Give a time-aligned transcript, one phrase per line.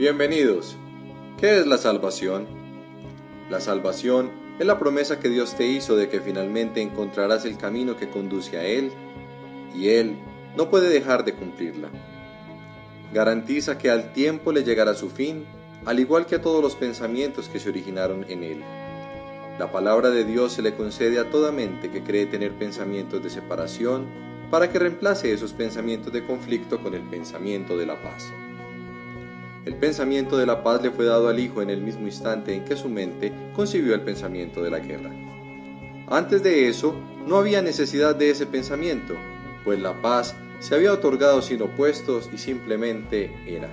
[0.00, 0.78] Bienvenidos.
[1.36, 2.46] ¿Qué es la salvación?
[3.50, 7.98] La salvación es la promesa que Dios te hizo de que finalmente encontrarás el camino
[7.98, 8.92] que conduce a Él
[9.74, 10.16] y Él
[10.56, 11.90] no puede dejar de cumplirla.
[13.12, 15.44] Garantiza que al tiempo le llegará su fin,
[15.84, 18.64] al igual que a todos los pensamientos que se originaron en Él.
[19.58, 23.28] La palabra de Dios se le concede a toda mente que cree tener pensamientos de
[23.28, 24.06] separación
[24.50, 28.32] para que reemplace esos pensamientos de conflicto con el pensamiento de la paz.
[29.66, 32.64] El pensamiento de la paz le fue dado al Hijo en el mismo instante en
[32.64, 35.10] que su mente concibió el pensamiento de la guerra.
[36.08, 36.94] Antes de eso,
[37.26, 39.16] no había necesidad de ese pensamiento,
[39.62, 43.68] pues la paz se había otorgado sin opuestos y simplemente era.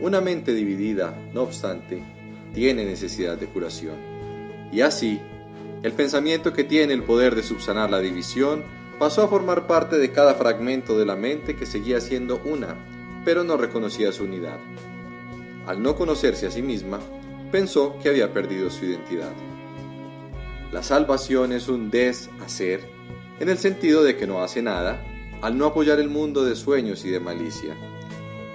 [0.00, 2.02] Una mente dividida, no obstante,
[2.52, 3.94] tiene necesidad de curación.
[4.72, 5.20] Y así,
[5.84, 8.64] el pensamiento que tiene el poder de subsanar la división
[8.98, 12.74] pasó a formar parte de cada fragmento de la mente que seguía siendo una
[13.26, 14.60] pero no reconocía su unidad.
[15.66, 17.00] Al no conocerse a sí misma,
[17.50, 19.32] pensó que había perdido su identidad.
[20.70, 22.88] La salvación es un deshacer,
[23.40, 25.04] en el sentido de que no hace nada,
[25.42, 27.74] al no apoyar el mundo de sueños y de malicia.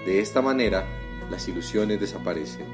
[0.06, 0.86] De esta manera,
[1.30, 2.66] las ilusiones desaparecen.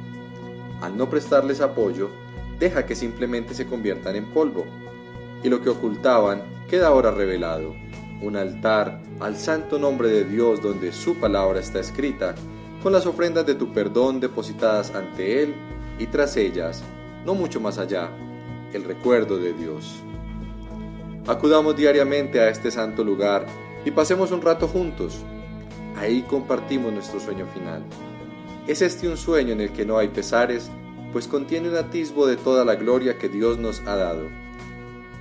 [0.81, 2.12] Al no prestarles apoyo,
[2.59, 4.68] deja que simplemente se conviertan en polvo,
[5.44, 7.75] y lo que ocultaban queda ahora revelado,
[8.22, 12.36] un altar al santo nombre de Dios donde su palabra está escrita,
[12.82, 15.56] con las ofrendas de tu perdón depositadas ante Él
[16.00, 16.84] y tras ellas,
[17.26, 18.09] no mucho más allá,
[18.74, 19.96] el recuerdo de Dios.
[21.28, 23.46] Acudamos diariamente a este santo lugar
[23.84, 25.20] y pasemos un rato juntos.
[25.98, 27.84] Ahí compartimos nuestro sueño final.
[28.68, 30.70] Es este un sueño en el que no hay pesares,
[31.12, 34.28] pues contiene un atisbo de toda la gloria que Dios nos ha dado.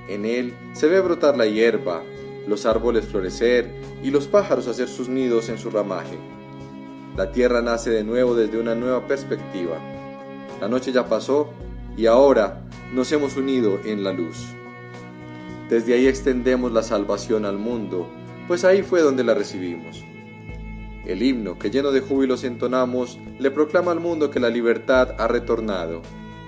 [0.09, 2.03] En él se ve brotar la hierba,
[2.47, 3.71] los árboles florecer
[4.03, 6.19] y los pájaros hacer sus nidos en su ramaje.
[7.17, 9.79] La tierra nace de nuevo desde una nueva perspectiva.
[10.61, 11.51] La noche ya pasó
[11.97, 14.47] y ahora nos hemos unido en la luz.
[15.69, 18.09] Desde ahí extendemos la salvación al mundo,
[18.47, 20.05] pues ahí fue donde la recibimos.
[21.05, 25.27] El himno que lleno de júbilos entonamos le proclama al mundo que la libertad ha
[25.27, 26.03] retornado,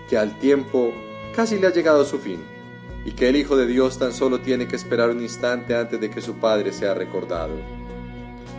[0.09, 0.93] que al tiempo
[1.35, 2.58] casi le ha llegado su fin
[3.05, 6.11] y que el Hijo de Dios tan solo tiene que esperar un instante antes de
[6.11, 7.55] que su Padre sea recordado.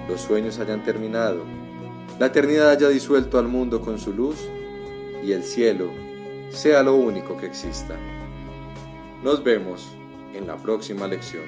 [0.07, 1.43] Los sueños hayan terminado,
[2.19, 4.35] la eternidad haya disuelto al mundo con su luz
[5.23, 5.89] y el cielo
[6.49, 7.95] sea lo único que exista.
[9.23, 9.87] Nos vemos
[10.33, 11.43] en la próxima lección.